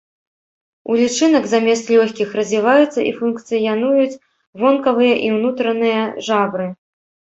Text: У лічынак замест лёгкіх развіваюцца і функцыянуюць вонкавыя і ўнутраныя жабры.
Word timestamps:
У 0.91 0.95
лічынак 1.01 1.43
замест 1.51 1.91
лёгкіх 1.97 2.29
развіваюцца 2.41 2.99
і 3.09 3.13
функцыянуюць 3.19 4.19
вонкавыя 4.65 5.15
і 5.29 5.33
ўнутраныя 5.39 6.01
жабры. 6.31 6.67